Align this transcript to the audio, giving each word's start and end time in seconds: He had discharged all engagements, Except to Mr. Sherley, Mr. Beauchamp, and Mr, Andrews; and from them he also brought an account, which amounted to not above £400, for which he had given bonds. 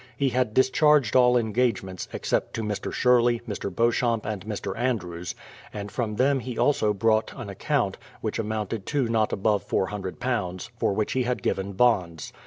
He 0.17 0.29
had 0.29 0.55
discharged 0.55 1.15
all 1.15 1.37
engagements, 1.37 2.07
Except 2.11 2.55
to 2.55 2.63
Mr. 2.63 2.91
Sherley, 2.91 3.39
Mr. 3.47 3.69
Beauchamp, 3.69 4.25
and 4.25 4.43
Mr, 4.47 4.75
Andrews; 4.75 5.35
and 5.71 5.91
from 5.91 6.15
them 6.15 6.39
he 6.39 6.57
also 6.57 6.91
brought 6.91 7.31
an 7.37 7.49
account, 7.51 7.99
which 8.19 8.39
amounted 8.39 8.87
to 8.87 9.07
not 9.07 9.31
above 9.31 9.67
£400, 9.69 10.69
for 10.79 10.93
which 10.93 11.11
he 11.11 11.21
had 11.21 11.43
given 11.43 11.73
bonds. 11.73 12.33